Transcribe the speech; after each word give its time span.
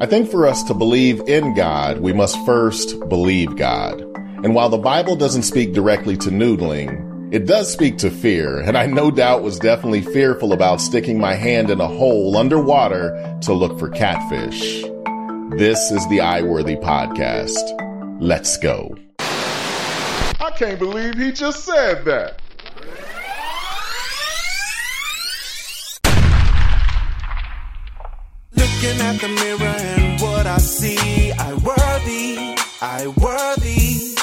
I 0.00 0.06
think 0.06 0.30
for 0.30 0.46
us 0.46 0.62
to 0.64 0.74
believe 0.74 1.20
in 1.26 1.54
God, 1.54 1.98
we 1.98 2.12
must 2.12 2.38
first 2.46 3.00
believe 3.08 3.56
God. 3.56 4.00
And 4.44 4.54
while 4.54 4.68
the 4.68 4.78
Bible 4.78 5.16
doesn't 5.16 5.42
speak 5.42 5.72
directly 5.72 6.16
to 6.18 6.30
noodling, 6.30 7.34
it 7.34 7.46
does 7.46 7.72
speak 7.72 7.98
to 7.98 8.10
fear, 8.12 8.60
and 8.60 8.78
I 8.78 8.86
no 8.86 9.10
doubt 9.10 9.42
was 9.42 9.58
definitely 9.58 10.02
fearful 10.02 10.52
about 10.52 10.80
sticking 10.80 11.18
my 11.18 11.34
hand 11.34 11.68
in 11.68 11.80
a 11.80 11.88
hole 11.88 12.36
underwater 12.36 13.10
to 13.42 13.52
look 13.52 13.76
for 13.76 13.88
catfish. 13.90 14.84
This 15.58 15.90
is 15.90 16.08
the 16.08 16.20
I-Worthy 16.20 16.76
podcast. 16.76 18.20
Let's 18.20 18.56
go. 18.56 18.96
I 19.18 20.52
can't 20.56 20.78
believe 20.78 21.16
he 21.16 21.32
just 21.32 21.64
said 21.64 22.04
that. 22.04 22.40
Looking 28.88 29.02
at 29.02 29.20
the 29.20 29.28
mirror 29.28 29.76
and 30.00 30.20
what 30.22 30.46
I 30.46 30.56
see, 30.56 31.30
I 31.32 31.52
worthy, 31.52 32.56
I 32.80 33.06
worthy. 33.18 34.16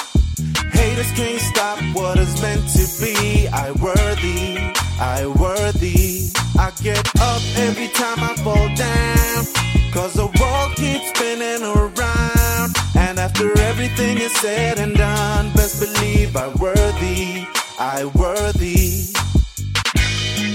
Haters 0.72 1.12
can't 1.12 1.40
stop 1.40 1.78
what 1.94 2.18
is 2.18 2.42
meant 2.42 2.66
to 2.70 2.84
be. 3.00 3.46
I 3.46 3.70
worthy, 3.70 4.58
I 4.98 5.26
worthy. 5.38 6.30
I 6.58 6.72
get 6.82 6.98
up 7.20 7.42
every 7.58 7.86
time 7.88 8.18
I 8.18 8.34
fall 8.42 8.68
down. 8.74 9.44
Cause 9.92 10.14
the 10.14 10.26
world 10.26 10.74
keeps 10.74 11.10
spinning 11.10 11.62
around. 11.62 12.74
And 12.96 13.20
after 13.20 13.56
everything 13.60 14.18
is 14.18 14.32
said 14.32 14.80
and 14.80 14.96
done, 14.96 15.52
best 15.52 15.78
believe 15.78 16.36
I 16.36 16.48
worthy, 16.48 17.46
I 17.78 18.04
worthy. 18.16 19.12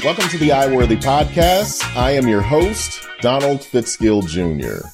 Welcome 0.04 0.28
to 0.30 0.38
the 0.38 0.52
I-Worthy 0.52 0.98
podcast. 0.98 1.96
I 1.96 2.12
am 2.12 2.28
your 2.28 2.42
host, 2.42 3.08
Donald 3.22 3.60
Fitzgill 3.60 4.26
Jr. 4.28 4.88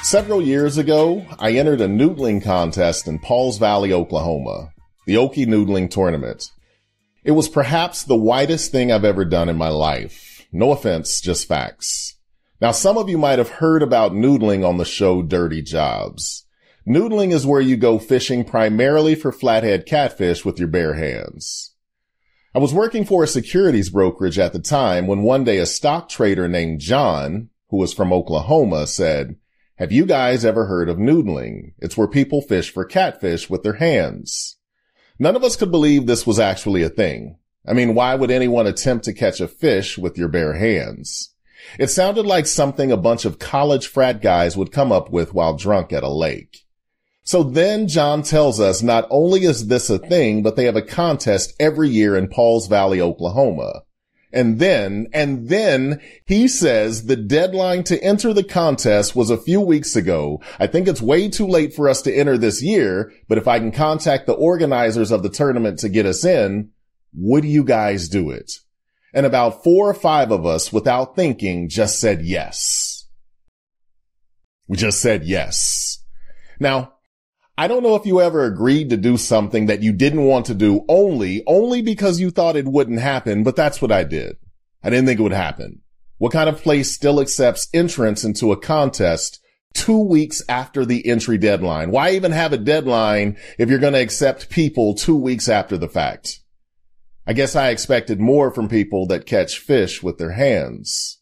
Several 0.00 0.40
years 0.40 0.78
ago, 0.78 1.26
I 1.40 1.54
entered 1.54 1.80
a 1.80 1.88
noodling 1.88 2.40
contest 2.40 3.08
in 3.08 3.18
Pauls 3.18 3.58
Valley, 3.58 3.92
Oklahoma, 3.92 4.72
the 5.06 5.16
Okie 5.16 5.44
Noodling 5.44 5.90
Tournament. 5.90 6.52
It 7.24 7.32
was 7.32 7.48
perhaps 7.48 8.04
the 8.04 8.16
whitest 8.16 8.70
thing 8.70 8.92
I've 8.92 9.04
ever 9.04 9.24
done 9.24 9.48
in 9.48 9.56
my 9.56 9.70
life. 9.70 10.46
No 10.52 10.70
offense, 10.70 11.20
just 11.20 11.48
facts. 11.48 12.14
Now, 12.60 12.70
some 12.70 12.96
of 12.96 13.08
you 13.08 13.18
might 13.18 13.40
have 13.40 13.48
heard 13.48 13.82
about 13.82 14.12
noodling 14.12 14.64
on 14.64 14.76
the 14.76 14.84
show 14.84 15.20
Dirty 15.20 15.60
Jobs. 15.60 16.44
Noodling 16.86 17.32
is 17.32 17.44
where 17.44 17.60
you 17.60 17.76
go 17.76 17.98
fishing 17.98 18.44
primarily 18.44 19.16
for 19.16 19.32
flathead 19.32 19.84
catfish 19.84 20.44
with 20.44 20.60
your 20.60 20.68
bare 20.68 20.94
hands. 20.94 21.74
I 22.58 22.60
was 22.60 22.74
working 22.74 23.04
for 23.04 23.22
a 23.22 23.28
securities 23.28 23.88
brokerage 23.88 24.36
at 24.36 24.52
the 24.52 24.58
time 24.58 25.06
when 25.06 25.22
one 25.22 25.44
day 25.44 25.58
a 25.58 25.64
stock 25.64 26.08
trader 26.08 26.48
named 26.48 26.80
John, 26.80 27.50
who 27.68 27.76
was 27.76 27.94
from 27.94 28.12
Oklahoma, 28.12 28.88
said, 28.88 29.36
have 29.76 29.92
you 29.92 30.04
guys 30.04 30.44
ever 30.44 30.66
heard 30.66 30.88
of 30.88 30.96
noodling? 30.96 31.74
It's 31.78 31.96
where 31.96 32.08
people 32.08 32.42
fish 32.42 32.72
for 32.72 32.84
catfish 32.84 33.48
with 33.48 33.62
their 33.62 33.74
hands. 33.74 34.56
None 35.20 35.36
of 35.36 35.44
us 35.44 35.54
could 35.54 35.70
believe 35.70 36.06
this 36.06 36.26
was 36.26 36.40
actually 36.40 36.82
a 36.82 36.88
thing. 36.88 37.38
I 37.64 37.74
mean, 37.74 37.94
why 37.94 38.16
would 38.16 38.32
anyone 38.32 38.66
attempt 38.66 39.04
to 39.04 39.12
catch 39.12 39.38
a 39.38 39.46
fish 39.46 39.96
with 39.96 40.18
your 40.18 40.26
bare 40.26 40.54
hands? 40.54 41.32
It 41.78 41.90
sounded 41.90 42.26
like 42.26 42.48
something 42.48 42.90
a 42.90 42.96
bunch 42.96 43.24
of 43.24 43.38
college 43.38 43.86
frat 43.86 44.20
guys 44.20 44.56
would 44.56 44.72
come 44.72 44.90
up 44.90 45.12
with 45.12 45.32
while 45.32 45.56
drunk 45.56 45.92
at 45.92 46.02
a 46.02 46.10
lake. 46.10 46.66
So 47.28 47.42
then 47.42 47.88
John 47.88 48.22
tells 48.22 48.58
us 48.58 48.82
not 48.82 49.06
only 49.10 49.44
is 49.44 49.66
this 49.66 49.90
a 49.90 49.98
thing, 49.98 50.42
but 50.42 50.56
they 50.56 50.64
have 50.64 50.76
a 50.76 50.80
contest 50.80 51.52
every 51.60 51.90
year 51.90 52.16
in 52.16 52.28
Pauls 52.28 52.68
Valley, 52.68 53.02
Oklahoma. 53.02 53.82
And 54.32 54.58
then, 54.58 55.08
and 55.12 55.50
then 55.50 56.00
he 56.24 56.48
says 56.48 57.04
the 57.04 57.16
deadline 57.16 57.84
to 57.84 58.02
enter 58.02 58.32
the 58.32 58.42
contest 58.42 59.14
was 59.14 59.28
a 59.28 59.36
few 59.36 59.60
weeks 59.60 59.94
ago. 59.94 60.40
I 60.58 60.68
think 60.68 60.88
it's 60.88 61.02
way 61.02 61.28
too 61.28 61.46
late 61.46 61.74
for 61.74 61.90
us 61.90 62.00
to 62.00 62.14
enter 62.14 62.38
this 62.38 62.62
year, 62.62 63.12
but 63.28 63.36
if 63.36 63.46
I 63.46 63.58
can 63.58 63.72
contact 63.72 64.26
the 64.26 64.32
organizers 64.32 65.10
of 65.10 65.22
the 65.22 65.28
tournament 65.28 65.80
to 65.80 65.90
get 65.90 66.06
us 66.06 66.24
in, 66.24 66.70
would 67.12 67.44
you 67.44 67.62
guys 67.62 68.08
do 68.08 68.30
it? 68.30 68.52
And 69.12 69.26
about 69.26 69.62
four 69.62 69.90
or 69.90 69.92
five 69.92 70.30
of 70.30 70.46
us 70.46 70.72
without 70.72 71.14
thinking 71.14 71.68
just 71.68 72.00
said 72.00 72.22
yes. 72.22 73.06
We 74.66 74.78
just 74.78 75.02
said 75.02 75.24
yes. 75.24 76.02
Now, 76.58 76.94
I 77.58 77.66
don't 77.66 77.82
know 77.82 77.96
if 77.96 78.06
you 78.06 78.20
ever 78.20 78.44
agreed 78.44 78.90
to 78.90 78.96
do 78.96 79.16
something 79.16 79.66
that 79.66 79.82
you 79.82 79.92
didn't 79.92 80.22
want 80.22 80.46
to 80.46 80.54
do 80.54 80.84
only, 80.88 81.42
only 81.44 81.82
because 81.82 82.20
you 82.20 82.30
thought 82.30 82.54
it 82.54 82.68
wouldn't 82.68 83.00
happen, 83.00 83.42
but 83.42 83.56
that's 83.56 83.82
what 83.82 83.90
I 83.90 84.04
did. 84.04 84.36
I 84.84 84.90
didn't 84.90 85.06
think 85.06 85.18
it 85.18 85.24
would 85.24 85.32
happen. 85.32 85.80
What 86.18 86.30
kind 86.30 86.48
of 86.48 86.62
place 86.62 86.92
still 86.92 87.20
accepts 87.20 87.66
entrance 87.74 88.22
into 88.22 88.52
a 88.52 88.56
contest 88.56 89.40
two 89.74 89.98
weeks 89.98 90.40
after 90.48 90.86
the 90.86 91.04
entry 91.04 91.36
deadline? 91.36 91.90
Why 91.90 92.12
even 92.12 92.30
have 92.30 92.52
a 92.52 92.58
deadline 92.58 93.36
if 93.58 93.68
you're 93.68 93.80
going 93.80 93.94
to 93.94 94.02
accept 94.02 94.50
people 94.50 94.94
two 94.94 95.16
weeks 95.16 95.48
after 95.48 95.76
the 95.76 95.88
fact? 95.88 96.38
I 97.26 97.32
guess 97.32 97.56
I 97.56 97.70
expected 97.70 98.20
more 98.20 98.52
from 98.52 98.68
people 98.68 99.08
that 99.08 99.26
catch 99.26 99.58
fish 99.58 100.00
with 100.00 100.18
their 100.18 100.32
hands. 100.32 101.18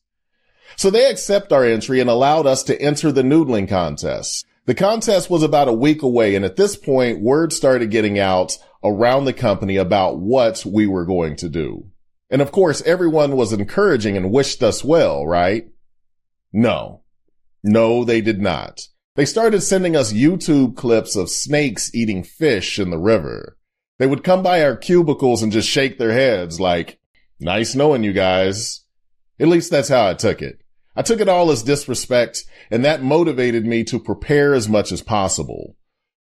So 0.76 0.90
they 0.90 1.10
accept 1.10 1.50
our 1.50 1.64
entry 1.64 1.98
and 1.98 2.10
allowed 2.10 2.46
us 2.46 2.62
to 2.64 2.78
enter 2.78 3.10
the 3.10 3.22
noodling 3.22 3.70
contest. 3.70 4.44
The 4.66 4.74
contest 4.74 5.30
was 5.30 5.42
about 5.42 5.68
a 5.68 5.72
week 5.72 6.02
away. 6.02 6.34
And 6.34 6.44
at 6.44 6.56
this 6.56 6.76
point, 6.76 7.20
word 7.20 7.52
started 7.52 7.90
getting 7.90 8.18
out 8.18 8.58
around 8.84 9.24
the 9.24 9.32
company 9.32 9.76
about 9.76 10.18
what 10.18 10.64
we 10.66 10.86
were 10.86 11.06
going 11.06 11.36
to 11.36 11.48
do. 11.48 11.86
And 12.30 12.42
of 12.42 12.50
course, 12.50 12.82
everyone 12.82 13.36
was 13.36 13.52
encouraging 13.52 14.16
and 14.16 14.32
wished 14.32 14.62
us 14.62 14.84
well, 14.84 15.24
right? 15.24 15.68
No. 16.52 17.02
No, 17.62 18.04
they 18.04 18.20
did 18.20 18.40
not. 18.40 18.88
They 19.14 19.24
started 19.24 19.60
sending 19.60 19.96
us 19.96 20.12
YouTube 20.12 20.76
clips 20.76 21.16
of 21.16 21.30
snakes 21.30 21.94
eating 21.94 22.22
fish 22.22 22.78
in 22.78 22.90
the 22.90 22.98
river. 22.98 23.56
They 23.98 24.06
would 24.06 24.24
come 24.24 24.42
by 24.42 24.62
our 24.62 24.76
cubicles 24.76 25.42
and 25.42 25.52
just 25.52 25.68
shake 25.68 25.98
their 25.98 26.12
heads 26.12 26.60
like, 26.60 26.98
nice 27.40 27.74
knowing 27.74 28.02
you 28.02 28.12
guys. 28.12 28.84
At 29.38 29.48
least 29.48 29.70
that's 29.70 29.88
how 29.88 30.06
I 30.06 30.14
took 30.14 30.42
it. 30.42 30.58
I 30.96 31.02
took 31.02 31.20
it 31.20 31.28
all 31.28 31.50
as 31.50 31.62
disrespect 31.62 32.44
and 32.70 32.84
that 32.84 33.02
motivated 33.02 33.66
me 33.66 33.84
to 33.84 34.00
prepare 34.00 34.54
as 34.54 34.68
much 34.68 34.90
as 34.90 35.02
possible. 35.02 35.76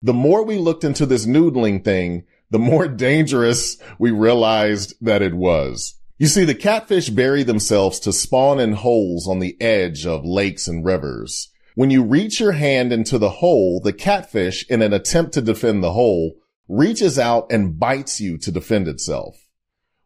The 0.00 0.14
more 0.14 0.44
we 0.44 0.56
looked 0.56 0.84
into 0.84 1.04
this 1.04 1.26
noodling 1.26 1.84
thing, 1.84 2.24
the 2.50 2.58
more 2.58 2.88
dangerous 3.08 3.76
we 3.98 4.10
realized 4.10 4.94
that 5.00 5.22
it 5.22 5.34
was. 5.34 5.96
You 6.18 6.26
see, 6.26 6.44
the 6.44 6.54
catfish 6.54 7.08
bury 7.08 7.42
themselves 7.42 7.98
to 8.00 8.12
spawn 8.12 8.60
in 8.60 8.72
holes 8.72 9.26
on 9.26 9.38
the 9.38 9.60
edge 9.60 10.06
of 10.06 10.24
lakes 10.24 10.68
and 10.68 10.84
rivers. 10.84 11.48
When 11.74 11.90
you 11.90 12.02
reach 12.02 12.40
your 12.40 12.52
hand 12.52 12.92
into 12.92 13.16
the 13.16 13.30
hole, 13.30 13.80
the 13.80 13.92
catfish, 13.92 14.68
in 14.68 14.82
an 14.82 14.92
attempt 14.92 15.32
to 15.34 15.40
defend 15.40 15.82
the 15.82 15.92
hole, 15.92 16.34
reaches 16.68 17.18
out 17.18 17.50
and 17.50 17.78
bites 17.78 18.20
you 18.20 18.36
to 18.38 18.52
defend 18.52 18.86
itself. 18.86 19.48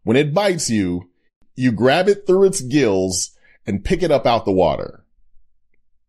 When 0.04 0.16
it 0.16 0.32
bites 0.32 0.70
you, 0.70 1.10
you 1.56 1.72
grab 1.72 2.08
it 2.08 2.26
through 2.26 2.44
its 2.44 2.60
gills 2.60 3.33
and 3.66 3.84
pick 3.84 4.02
it 4.02 4.10
up 4.10 4.26
out 4.26 4.44
the 4.44 4.52
water. 4.52 5.04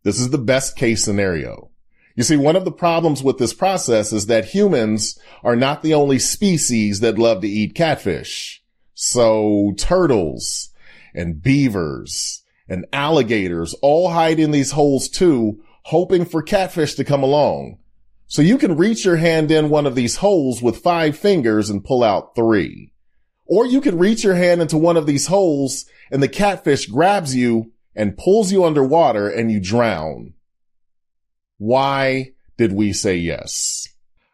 This 0.02 0.20
is 0.20 0.30
the 0.30 0.38
best 0.38 0.76
case 0.76 1.02
scenario. 1.04 1.70
You 2.14 2.22
see, 2.22 2.36
one 2.36 2.56
of 2.56 2.64
the 2.64 2.72
problems 2.72 3.22
with 3.22 3.38
this 3.38 3.52
process 3.52 4.12
is 4.12 4.26
that 4.26 4.46
humans 4.46 5.18
are 5.44 5.56
not 5.56 5.82
the 5.82 5.94
only 5.94 6.18
species 6.18 7.00
that 7.00 7.18
love 7.18 7.42
to 7.42 7.48
eat 7.48 7.74
catfish. 7.74 8.62
So 8.94 9.74
turtles 9.76 10.70
and 11.14 11.42
beavers 11.42 12.42
and 12.68 12.86
alligators 12.92 13.74
all 13.82 14.10
hide 14.10 14.40
in 14.40 14.50
these 14.50 14.72
holes 14.72 15.08
too, 15.08 15.62
hoping 15.82 16.24
for 16.24 16.42
catfish 16.42 16.94
to 16.94 17.04
come 17.04 17.22
along. 17.22 17.78
So 18.26 18.42
you 18.42 18.58
can 18.58 18.76
reach 18.76 19.04
your 19.04 19.16
hand 19.16 19.50
in 19.50 19.68
one 19.68 19.86
of 19.86 19.94
these 19.94 20.16
holes 20.16 20.62
with 20.62 20.78
five 20.78 21.16
fingers 21.16 21.68
and 21.68 21.84
pull 21.84 22.02
out 22.02 22.34
three. 22.34 22.92
Or 23.44 23.66
you 23.66 23.80
can 23.80 23.98
reach 23.98 24.24
your 24.24 24.34
hand 24.34 24.60
into 24.60 24.78
one 24.78 24.96
of 24.96 25.06
these 25.06 25.26
holes 25.26 25.86
and 26.10 26.22
the 26.22 26.28
catfish 26.28 26.86
grabs 26.86 27.34
you 27.34 27.72
and 27.94 28.16
pulls 28.16 28.52
you 28.52 28.64
underwater 28.64 29.28
and 29.28 29.50
you 29.50 29.60
drown. 29.60 30.34
Why 31.58 32.32
did 32.56 32.72
we 32.72 32.92
say 32.92 33.16
yes? 33.16 33.88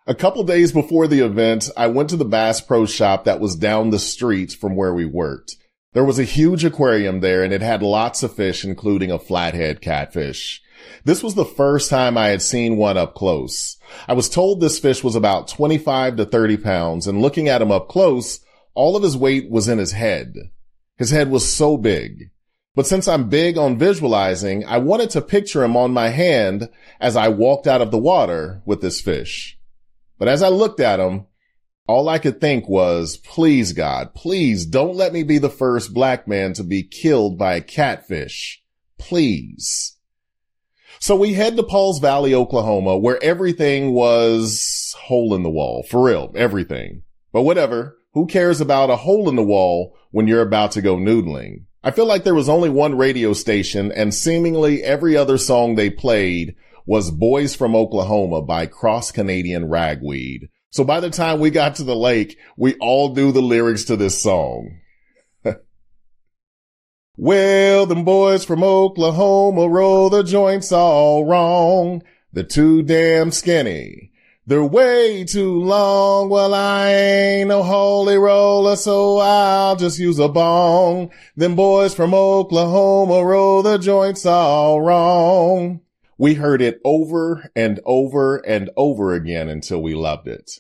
A 0.07 0.15
couple 0.15 0.43
days 0.43 0.73
before 0.73 1.07
the 1.07 1.21
event, 1.21 1.71
I 1.77 1.87
went 1.87 2.11
to 2.11 2.17
the 2.17 2.25
Bass 2.25 2.61
Pro 2.61 2.87
shop 2.87 3.25
that 3.25 3.39
was 3.39 3.55
down 3.55 3.91
the 3.91 4.01
street 4.01 4.53
from 4.53 4.75
where 4.75 4.93
we 4.93 5.07
worked. 5.07 5.57
There 5.93 6.05
was 6.05 6.19
a 6.19 6.25
huge 6.25 6.65
aquarium 6.65 7.21
there 7.21 7.45
and 7.45 7.53
it 7.53 7.63
had 7.63 7.83
lots 7.83 8.23
of 8.23 8.35
fish, 8.35 8.65
including 8.65 9.13
a 9.13 9.19
flathead 9.19 9.81
catfish. 9.81 10.61
This 11.05 11.23
was 11.23 11.37
the 11.37 11.45
first 11.45 11.91
time 11.91 12.19
I 12.19 12.29
had 12.29 12.43
seen 12.43 12.77
one 12.77 12.97
up 12.97 13.15
close. 13.15 13.77
I 14.09 14.15
was 14.15 14.29
told 14.29 14.61
this 14.61 14.81
fish 14.81 15.05
was 15.05 15.15
about 15.15 15.47
25 15.47 16.17
to 16.17 16.25
30 16.25 16.57
pounds 16.57 17.07
and 17.07 17.23
looking 17.23 17.49
at 17.49 17.63
him 17.63 17.71
up 17.71 17.89
close, 17.89 18.41
all 18.75 18.97
of 18.97 19.05
his 19.05 19.17
weight 19.17 19.51
was 19.51 19.69
in 19.69 19.79
his 19.79 19.93
head. 19.93 20.35
His 20.97 21.11
head 21.11 21.31
was 21.31 21.51
so 21.51 21.77
big. 21.77 22.31
But 22.75 22.87
since 22.87 23.07
I'm 23.07 23.29
big 23.29 23.59
on 23.59 23.79
visualizing, 23.79 24.65
I 24.65 24.79
wanted 24.79 25.11
to 25.11 25.21
picture 25.21 25.63
him 25.63 25.77
on 25.77 25.93
my 25.93 26.09
hand 26.09 26.71
as 27.01 27.17
I 27.17 27.29
walked 27.29 27.67
out 27.67 27.83
of 27.83 27.91
the 27.91 27.99
water 27.99 28.63
with 28.65 28.81
this 28.81 29.01
fish. 29.01 29.59
But 30.19 30.29
as 30.29 30.43
I 30.43 30.49
looked 30.49 30.81
at 30.81 31.01
him, 31.01 31.27
all 31.87 32.09
I 32.09 32.19
could 32.19 32.41
think 32.41 32.69
was, 32.69 33.17
please 33.19 33.73
God, 33.73 34.15
please 34.15 34.65
don't 34.65 34.97
let 34.97 35.13
me 35.13 35.23
be 35.23 35.39
the 35.39 35.51
first 35.51 35.93
black 35.93 36.27
man 36.27 36.55
to 36.55 36.65
be 36.65 36.83
killed 36.83 37.37
by 37.37 37.57
a 37.57 37.61
catfish. 37.61 38.63
Please. 38.99 39.97
So 41.01 41.17
we 41.17 41.35
head 41.35 41.57
to 41.57 41.65
Pauls 41.65 41.99
Valley, 41.99 42.35
Oklahoma, 42.35 42.97
where 42.97 43.23
everything 43.23 43.93
was 43.93 44.95
hole 44.99 45.35
in 45.35 45.43
the 45.43 45.51
wall. 45.51 45.83
For 45.83 46.05
real, 46.05 46.33
everything. 46.37 47.03
But 47.33 47.43
whatever. 47.43 47.99
Who 48.15 48.27
cares 48.27 48.61
about 48.61 48.91
a 48.91 48.97
hole 48.97 49.29
in 49.29 49.37
the 49.37 49.43
wall 49.43 49.97
when 50.11 50.27
you're 50.27 50.43
about 50.43 50.73
to 50.73 50.83
go 50.83 50.97
noodling? 50.97 51.65
I 51.83 51.91
feel 51.91 52.07
like 52.07 52.25
there 52.25 52.35
was 52.35 52.49
only 52.49 52.69
one 52.69 52.97
radio 52.97 53.33
station 53.33 53.91
and 53.91 54.15
seemingly 54.15 54.83
every 54.83 55.17
other 55.17 55.39
song 55.39 55.75
they 55.75 55.89
played 55.89 56.55
was 56.85 57.11
Boys 57.11 57.55
from 57.55 57.75
Oklahoma 57.75 58.43
by 58.43 58.67
Cross 58.67 59.13
Canadian 59.13 59.69
Ragweed. 59.69 60.49
So 60.71 60.85
by 60.85 61.01
the 61.01 61.11
time 61.11 61.41
we 61.41 61.51
got 61.51 61.77
to 61.77 61.85
the 61.85 61.97
lake, 61.97 62.39
we 62.57 62.75
all 62.81 63.15
knew 63.15 63.33
the 63.33 63.41
lyrics 63.41 63.85
to 63.85 63.97
this 63.97 64.21
song. 64.21 64.79
well, 67.17 67.87
them 67.87 68.05
boys 68.05 68.45
from 68.45 68.63
Oklahoma 68.63 69.69
roll 69.69 70.11
the 70.11 70.23
joints 70.23 70.71
all 70.71 71.25
wrong. 71.25 72.03
They're 72.33 72.45
too 72.45 72.83
damn 72.83 73.31
skinny. 73.31 74.12
They're 74.45 74.65
way 74.65 75.23
too 75.23 75.63
long. 75.63 76.29
Well, 76.29 76.53
I 76.53 76.91
ain't 76.91 77.49
no 77.49 77.63
holy 77.63 78.17
roller, 78.17 78.75
so 78.75 79.19
I'll 79.19 79.77
just 79.77 80.01
use 80.01 80.19
a 80.19 80.29
bong. 80.29 81.13
Them 81.37 81.55
boys 81.55 81.95
from 81.95 82.13
Oklahoma 82.13 83.25
roll 83.25 83.63
the 83.63 83.79
joints 83.79 84.27
all 84.27 84.81
wrong. 84.81 85.81
We 86.19 86.35
heard 86.35 86.61
it 86.61 86.81
over 86.85 87.51
and 87.55 87.79
over 87.87 88.39
and 88.39 88.69
over 88.77 89.15
again 89.15 89.49
until 89.49 89.81
we 89.81 89.95
loved 89.95 90.27
it. 90.27 90.51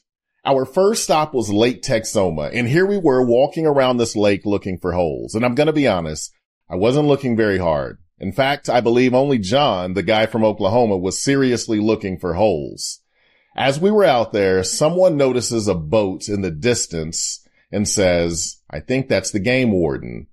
Our 0.44 0.64
first 0.64 1.02
stop 1.02 1.35
was 1.35 1.50
Lake 1.50 1.82
Texoma, 1.82 2.50
and 2.52 2.69
here 2.69 2.87
we 2.87 2.99
were 2.99 3.25
walking 3.25 3.67
around 3.67 3.96
this 3.96 4.14
lake 4.14 4.43
looking 4.44 4.78
for 4.78 4.93
holes. 4.93 5.35
And 5.35 5.44
I'm 5.44 5.56
going 5.56 5.69
to 5.69 5.73
be 5.73 5.88
honest, 5.88 6.32
I 6.69 6.76
wasn't 6.76 7.08
looking 7.08 7.37
very 7.37 7.58
hard. 7.58 7.99
In 8.19 8.31
fact, 8.31 8.69
I 8.69 8.81
believe 8.81 9.12
only 9.12 9.38
John, 9.38 9.94
the 9.94 10.05
guy 10.05 10.26
from 10.26 10.44
Oklahoma, 10.44 10.96
was 10.96 11.20
seriously 11.23 11.81
looking 11.81 12.17
for 12.17 12.35
holes. 12.35 13.01
As 13.56 13.78
we 13.78 13.90
were 13.90 14.04
out 14.04 14.32
there, 14.32 14.64
someone 14.64 15.16
notices 15.16 15.69
a 15.69 15.75
boat 15.75 16.28
in 16.28 16.40
the 16.40 16.50
distance 16.50 17.46
and 17.70 17.88
says, 17.88 18.58
I 18.70 18.81
think 18.81 19.08
that's 19.08 19.31
the 19.31 19.40
game 19.40 19.72
warden. 19.72 20.26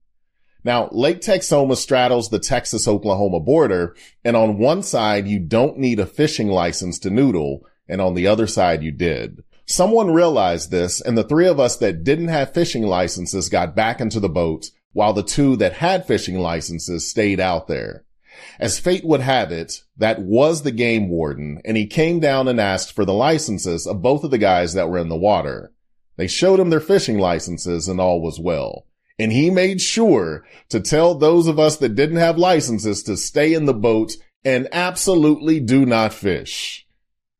Now, 0.63 0.89
Lake 0.91 1.21
Texoma 1.21 1.75
straddles 1.75 2.29
the 2.29 2.39
Texas-Oklahoma 2.39 3.39
border, 3.39 3.95
and 4.25 4.35
on 4.35 4.57
one 4.57 4.83
side, 4.83 5.27
you 5.27 5.39
don't 5.39 5.77
need 5.77 5.99
a 5.99 6.05
fishing 6.05 6.49
license 6.49 6.99
to 6.99 7.09
noodle, 7.09 7.65
and 7.87 8.01
on 8.01 8.13
the 8.13 8.27
other 8.27 8.47
side, 8.47 8.83
you 8.83 8.91
did. 8.91 9.43
Someone 9.65 10.11
realized 10.11 10.69
this, 10.69 10.99
and 10.99 11.17
the 11.17 11.23
three 11.23 11.47
of 11.47 11.59
us 11.59 11.77
that 11.77 12.03
didn't 12.03 12.27
have 12.27 12.53
fishing 12.53 12.83
licenses 12.83 13.49
got 13.49 13.75
back 13.75 14.01
into 14.01 14.19
the 14.19 14.29
boat, 14.29 14.71
while 14.91 15.13
the 15.13 15.23
two 15.23 15.55
that 15.57 15.73
had 15.73 16.05
fishing 16.05 16.39
licenses 16.39 17.09
stayed 17.09 17.39
out 17.39 17.67
there. 17.67 18.03
As 18.59 18.79
fate 18.79 19.05
would 19.05 19.21
have 19.21 19.51
it, 19.51 19.83
that 19.97 20.21
was 20.21 20.61
the 20.61 20.71
game 20.71 21.09
warden, 21.09 21.61
and 21.65 21.77
he 21.77 21.87
came 21.87 22.19
down 22.19 22.47
and 22.47 22.59
asked 22.59 22.93
for 22.93 23.05
the 23.05 23.13
licenses 23.13 23.87
of 23.87 24.01
both 24.01 24.23
of 24.23 24.31
the 24.31 24.37
guys 24.37 24.73
that 24.73 24.89
were 24.89 24.97
in 24.97 25.09
the 25.09 25.17
water. 25.17 25.71
They 26.17 26.27
showed 26.27 26.59
him 26.59 26.69
their 26.69 26.79
fishing 26.79 27.17
licenses 27.17 27.87
and 27.87 27.99
all 27.99 28.21
was 28.21 28.39
well. 28.39 28.85
And 29.17 29.31
he 29.31 29.49
made 29.49 29.81
sure 29.81 30.45
to 30.69 30.79
tell 30.79 31.15
those 31.15 31.47
of 31.47 31.59
us 31.59 31.77
that 31.77 31.95
didn't 31.95 32.17
have 32.17 32.37
licenses 32.37 33.03
to 33.03 33.17
stay 33.17 33.53
in 33.53 33.65
the 33.65 33.73
boat 33.73 34.13
and 34.45 34.67
absolutely 34.71 35.59
do 35.59 35.85
not 35.85 36.13
fish. 36.13 36.87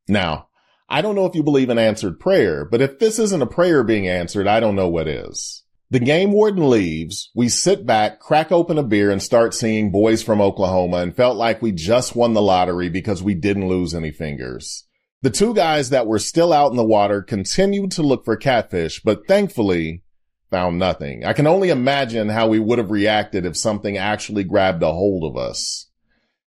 Now, 0.07 0.48
I 0.90 1.01
don't 1.01 1.16
know 1.16 1.25
if 1.25 1.36
you 1.36 1.44
believe 1.44 1.69
in 1.69 1.78
answered 1.78 2.19
prayer, 2.19 2.66
but 2.66 2.81
if 2.81 3.00
this 3.00 3.19
isn't 3.19 3.42
a 3.42 3.48
prayer 3.48 3.84
being 3.84 4.07
answered, 4.07 4.48
I 4.48 4.60
don't 4.60 4.75
know 4.75 4.90
what 4.90 5.07
is. 5.07 5.63
The 5.91 6.00
game 6.00 6.33
warden 6.33 6.69
leaves. 6.69 7.31
We 7.33 7.50
sit 7.50 7.83
back, 7.83 8.19
crack 8.19 8.51
open 8.51 8.77
a 8.77 8.83
beer 8.83 9.09
and 9.09 9.24
start 9.24 9.56
seeing 9.56 9.91
boys 9.91 10.21
from 10.21 10.39
Oklahoma 10.39 10.97
and 10.97 11.15
felt 11.15 11.36
like 11.36 11.63
we 11.63 11.71
just 11.71 12.15
won 12.15 12.33
the 12.33 12.44
lottery 12.44 12.89
because 12.89 13.24
we 13.24 13.33
didn't 13.33 13.68
lose 13.68 13.95
any 13.95 14.12
fingers. 14.12 14.86
The 15.24 15.31
two 15.31 15.56
guys 15.56 15.89
that 15.89 16.06
were 16.06 16.19
still 16.19 16.53
out 16.53 16.69
in 16.69 16.77
the 16.77 16.83
water 16.83 17.24
continued 17.24 17.89
to 17.94 18.03
look 18.03 18.24
for 18.24 18.38
catfish, 18.38 19.01
but 19.01 19.27
thankfully 19.27 20.03
found 20.51 20.77
nothing. 20.77 21.25
I 21.25 21.33
can 21.33 21.47
only 21.47 21.69
imagine 21.69 22.30
how 22.30 22.47
we 22.47 22.59
would 22.59 22.77
have 22.77 22.91
reacted 22.91 23.47
if 23.47 23.57
something 23.57 23.97
actually 23.97 24.44
grabbed 24.44 24.83
a 24.83 24.94
hold 24.94 25.24
of 25.24 25.41
us. 25.41 25.88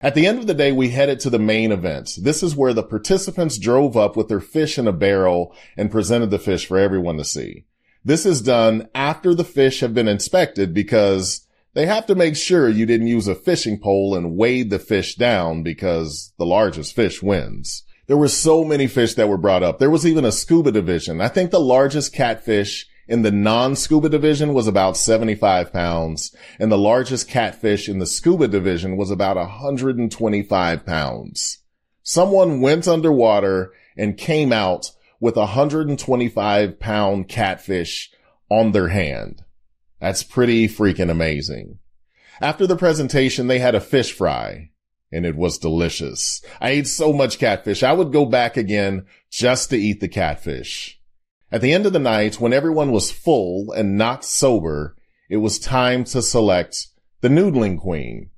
At 0.02 0.14
the 0.14 0.26
end 0.26 0.40
of 0.40 0.46
the 0.46 0.52
day, 0.52 0.72
we 0.72 0.90
headed 0.90 1.20
to 1.20 1.30
the 1.30 1.38
main 1.38 1.72
event. 1.72 2.18
This 2.20 2.42
is 2.42 2.54
where 2.54 2.74
the 2.74 2.82
participants 2.82 3.56
drove 3.56 3.96
up 3.96 4.14
with 4.14 4.28
their 4.28 4.40
fish 4.40 4.78
in 4.78 4.86
a 4.86 4.92
barrel 4.92 5.54
and 5.74 5.90
presented 5.90 6.30
the 6.30 6.38
fish 6.38 6.66
for 6.66 6.76
everyone 6.76 7.16
to 7.16 7.24
see. 7.24 7.64
This 8.04 8.26
is 8.26 8.42
done 8.42 8.88
after 8.94 9.34
the 9.34 9.44
fish 9.44 9.80
have 9.80 9.94
been 9.94 10.08
inspected 10.08 10.74
because 10.74 11.46
they 11.74 11.86
have 11.86 12.06
to 12.06 12.16
make 12.16 12.36
sure 12.36 12.68
you 12.68 12.84
didn't 12.84 13.06
use 13.06 13.28
a 13.28 13.34
fishing 13.34 13.78
pole 13.78 14.16
and 14.16 14.36
weigh 14.36 14.64
the 14.64 14.80
fish 14.80 15.14
down 15.14 15.62
because 15.62 16.32
the 16.36 16.46
largest 16.46 16.94
fish 16.94 17.22
wins. 17.22 17.84
There 18.08 18.16
were 18.16 18.28
so 18.28 18.64
many 18.64 18.88
fish 18.88 19.14
that 19.14 19.28
were 19.28 19.38
brought 19.38 19.62
up. 19.62 19.78
There 19.78 19.88
was 19.88 20.04
even 20.04 20.24
a 20.24 20.32
scuba 20.32 20.72
division. 20.72 21.20
I 21.20 21.28
think 21.28 21.50
the 21.50 21.60
largest 21.60 22.12
catfish 22.12 22.86
in 23.06 23.22
the 23.22 23.30
non-scuba 23.30 24.08
division 24.08 24.52
was 24.52 24.66
about 24.66 24.96
75 24.96 25.72
pounds 25.72 26.34
and 26.58 26.70
the 26.70 26.78
largest 26.78 27.28
catfish 27.28 27.88
in 27.88 28.00
the 28.00 28.06
scuba 28.06 28.48
division 28.48 28.96
was 28.96 29.10
about 29.10 29.36
125 29.36 30.84
pounds. 30.84 31.58
Someone 32.02 32.60
went 32.60 32.88
underwater 32.88 33.72
and 33.96 34.16
came 34.16 34.52
out 34.52 34.90
with 35.22 35.36
a 35.36 35.40
125 35.54 36.80
pound 36.80 37.28
catfish 37.28 38.10
on 38.50 38.72
their 38.72 38.88
hand. 38.88 39.44
That's 40.00 40.24
pretty 40.24 40.66
freaking 40.66 41.12
amazing. 41.12 41.78
After 42.40 42.66
the 42.66 42.74
presentation, 42.74 43.46
they 43.46 43.60
had 43.60 43.76
a 43.76 43.80
fish 43.80 44.12
fry 44.12 44.70
and 45.12 45.24
it 45.24 45.36
was 45.36 45.58
delicious. 45.58 46.42
I 46.60 46.70
ate 46.70 46.88
so 46.88 47.12
much 47.12 47.38
catfish. 47.38 47.84
I 47.84 47.92
would 47.92 48.12
go 48.12 48.26
back 48.26 48.56
again 48.56 49.06
just 49.30 49.70
to 49.70 49.76
eat 49.76 50.00
the 50.00 50.08
catfish. 50.08 51.00
At 51.52 51.60
the 51.60 51.72
end 51.72 51.86
of 51.86 51.92
the 51.92 52.00
night, 52.00 52.40
when 52.40 52.52
everyone 52.52 52.90
was 52.90 53.12
full 53.12 53.70
and 53.70 53.96
not 53.96 54.24
sober, 54.24 54.96
it 55.30 55.36
was 55.36 55.60
time 55.60 56.02
to 56.04 56.20
select 56.20 56.88
the 57.20 57.28
noodling 57.28 57.78
queen. 57.78 58.30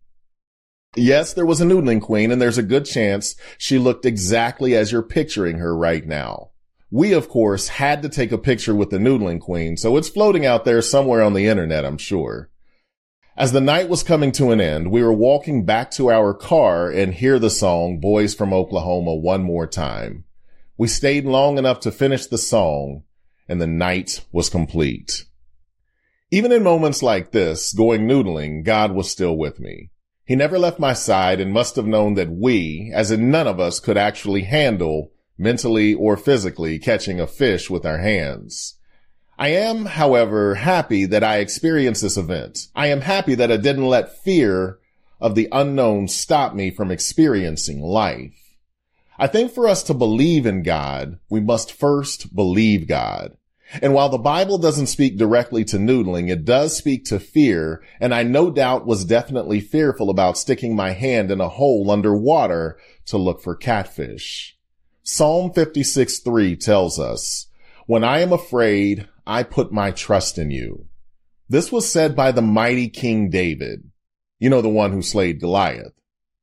Yes, 0.97 1.33
there 1.33 1.47
was 1.47 1.63
a 1.63 1.65
noodling 1.65 2.03
queen 2.03 2.31
and 2.31 2.43
there's 2.43 2.59
a 2.59 2.63
good 2.63 2.85
chance 2.85 3.37
she 3.57 3.79
looked 3.79 4.05
exactly 4.05 4.77
as 4.77 4.93
you're 4.93 5.03
picturing 5.03 5.61
her 5.61 5.75
right 5.75 6.07
now. 6.07 6.51
We, 6.91 7.13
of 7.13 7.29
course, 7.29 7.69
had 7.69 8.03
to 8.03 8.09
take 8.09 8.33
a 8.33 8.39
picture 8.39 8.75
with 8.75 8.91
the 8.91 8.99
noodling 8.99 9.41
queen, 9.41 9.77
so 9.77 9.97
it's 9.97 10.09
floating 10.09 10.47
out 10.47 10.65
there 10.65 10.83
somewhere 10.83 11.23
on 11.23 11.35
the 11.35 11.47
internet, 11.47 11.85
I'm 11.85 11.99
sure. 11.99 12.51
As 13.37 13.51
the 13.51 13.61
night 13.61 13.89
was 13.89 14.05
coming 14.05 14.31
to 14.33 14.53
an 14.53 14.61
end, 14.61 14.93
we 14.93 15.03
were 15.03 15.13
walking 15.13 15.65
back 15.65 15.91
to 15.93 16.09
our 16.09 16.33
car 16.33 16.89
and 16.89 17.13
hear 17.13 17.41
the 17.41 17.51
song 17.51 17.99
Boys 17.99 18.33
from 18.33 18.53
Oklahoma 18.53 19.17
one 19.17 19.43
more 19.43 19.67
time. 19.67 20.25
We 20.79 20.87
stayed 20.87 21.25
long 21.25 21.59
enough 21.59 21.81
to 21.81 21.91
finish 21.91 22.27
the 22.27 22.39
song 22.39 23.03
and 23.49 23.61
the 23.61 23.67
night 23.67 24.25
was 24.31 24.49
complete. 24.49 25.25
Even 26.31 26.53
in 26.53 26.63
moments 26.63 27.03
like 27.03 27.33
this, 27.33 27.73
going 27.73 28.09
noodling, 28.09 28.65
God 28.65 28.93
was 28.93 29.11
still 29.11 29.37
with 29.37 29.61
me. 29.61 29.91
He 30.25 30.37
never 30.37 30.59
left 30.59 30.79
my 30.79 30.93
side 30.93 31.41
and 31.41 31.53
must 31.53 31.77
have 31.77 31.87
known 31.87 32.15
that 32.15 32.31
we, 32.31 32.91
as 32.95 33.11
in 33.11 33.31
none 33.31 33.47
of 33.47 33.61
us, 33.61 33.79
could 33.79 33.97
actually 33.97 34.43
handle 34.43 35.13
mentally 35.37 35.95
or 35.95 36.17
physically 36.17 36.79
catching 36.79 37.21
a 37.21 37.27
fish 37.27 37.69
with 37.69 37.85
our 37.85 37.99
hands. 37.99 38.79
I 39.39 39.49
am, 39.49 39.87
however, 39.87 40.55
happy 40.55 41.07
that 41.07 41.25
I 41.25 41.39
experienced 41.39 42.03
this 42.03 42.17
event. 42.17 42.69
I 42.75 42.87
am 42.89 43.01
happy 43.01 43.35
that 43.35 43.51
I 43.51 43.57
didn't 43.57 43.89
let 43.89 44.23
fear 44.23 44.79
of 45.21 45.35
the 45.35 45.49
unknown 45.51 46.07
stop 46.09 46.55
me 46.55 46.71
from 46.71 46.91
experiencing 46.91 47.81
life. 47.81 48.57
I 49.19 49.27
think 49.27 49.53
for 49.53 49.69
us 49.69 49.83
to 49.85 49.95
believe 49.95 50.47
in 50.47 50.63
God, 50.63 51.19
we 51.31 51.41
must 51.41 51.73
first 51.73 52.35
believe 52.35 52.87
God. 52.87 53.37
And 53.83 53.95
while 53.95 54.09
the 54.09 54.19
Bible 54.19 54.59
doesn't 54.59 54.87
speak 54.87 55.17
directly 55.17 55.65
to 55.65 55.79
noodling, 55.79 56.31
it 56.31 56.45
does 56.45 56.77
speak 56.77 57.05
to 57.07 57.19
fear, 57.19 57.83
and 57.99 58.15
I 58.15 58.23
no 58.23 58.51
doubt 58.51 58.87
was 58.87 59.05
definitely 59.05 59.61
fearful 59.61 60.11
about 60.11 60.39
sticking 60.39 60.77
my 60.77 60.91
hand 60.91 61.31
in 61.31 61.41
a 61.41 61.49
hole 61.49 61.91
underwater 61.91 62.79
to 63.07 63.19
look 63.19 63.41
for 63.41 63.57
catfish. 63.57 64.57
Psalm 65.07 65.53
56 65.53 66.21
3 66.21 66.57
tells 66.57 66.99
us, 66.99 67.49
When 67.87 68.03
I 68.03 68.21
am 68.21 68.33
afraid, 68.33 69.07
I 69.27 69.43
put 69.43 69.71
my 69.71 69.91
trust 69.91 70.39
in 70.39 70.51
you. 70.51 70.87
This 71.47 71.71
was 71.71 71.91
said 71.91 72.17
by 72.17 72.33
the 72.33 72.41
mighty 72.41 72.89
King 72.89 73.29
David. 73.29 73.91
You 74.39 74.49
know, 74.49 74.63
the 74.63 74.71
one 74.71 74.93
who 74.93 75.03
slayed 75.03 75.41
Goliath. 75.41 75.93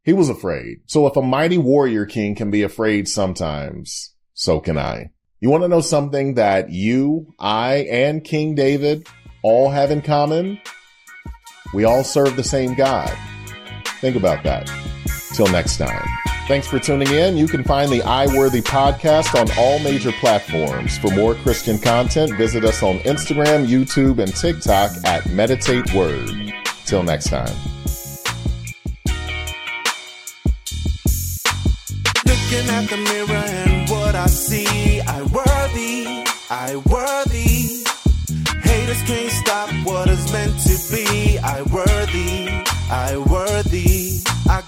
He 0.03 0.13
was 0.13 0.29
afraid. 0.29 0.81
So 0.85 1.07
if 1.07 1.17
a 1.17 1.23
mighty 1.23 1.57
warrior 1.57 2.05
king 2.05 2.35
can 2.35 2.51
be 2.51 2.61
afraid 2.61 3.07
sometimes, 3.07 4.13
so 4.35 4.59
can 4.59 4.77
I. 4.77 5.09
You 5.39 5.49
want 5.49 5.63
to 5.63 5.67
know 5.67 5.81
something 5.81 6.35
that 6.35 6.69
you, 6.69 7.33
I, 7.39 7.87
and 7.89 8.23
King 8.23 8.53
David 8.53 9.07
all 9.41 9.71
have 9.71 9.89
in 9.89 10.03
common? 10.03 10.59
We 11.73 11.83
all 11.83 12.03
serve 12.03 12.35
the 12.35 12.43
same 12.43 12.75
God. 12.75 13.11
Think 14.01 14.15
about 14.15 14.43
that. 14.43 14.71
Till 15.33 15.47
next 15.47 15.77
time. 15.77 16.30
Thanks 16.51 16.67
for 16.67 16.79
tuning 16.79 17.07
in. 17.07 17.37
You 17.37 17.47
can 17.47 17.63
find 17.63 17.89
the 17.89 17.99
iWorthy 17.99 18.61
podcast 18.61 19.39
on 19.39 19.49
all 19.57 19.79
major 19.79 20.11
platforms. 20.11 20.97
For 20.97 21.09
more 21.11 21.33
Christian 21.33 21.79
content, 21.79 22.35
visit 22.35 22.65
us 22.65 22.83
on 22.83 22.99
Instagram, 22.99 23.65
YouTube, 23.65 24.19
and 24.19 24.35
TikTok 24.35 24.91
at 25.05 25.29
Meditate 25.29 25.93
Word. 25.93 26.29
Till 26.85 27.03
next 27.03 27.29
time. 27.29 27.55
Looking 32.25 32.67
at 32.67 32.89
the 32.89 32.97
mirror 32.97 33.33
and 33.33 33.89
what 33.89 34.15
I 34.15 34.25
see, 34.27 34.99
I 34.99 35.21
worthy, 35.21 36.25
I 36.49 36.75
worthy. 36.85 37.85
Haters 38.61 39.01
can't 39.03 39.31
stop 39.31 39.69
what 39.85 40.09
is 40.09 40.29
meant 40.33 40.59
to 40.63 40.77
be. 40.93 41.39
I 41.39 41.61
worthy, 41.61 42.49
I 42.91 43.15
worthy 43.15 43.30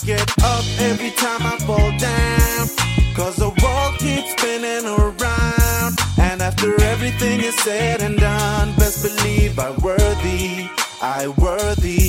get 0.06 0.30
up 0.44 0.66
every 0.80 1.12
time 1.12 1.42
I 1.44 1.58
fall 1.60 1.92
down. 1.98 2.68
Cause 3.16 3.36
the 3.38 3.50
world 3.62 3.94
keeps 4.00 4.32
spinning 4.32 4.86
around. 4.86 6.00
And 6.20 6.42
after 6.42 6.80
everything 6.82 7.40
is 7.42 7.56
said 7.60 8.02
and 8.02 8.18
done, 8.18 8.76
best 8.76 9.04
believe 9.04 9.58
I'm 9.60 9.78
worthy. 9.78 10.68
I 11.02 11.28
worthy. 11.38 12.03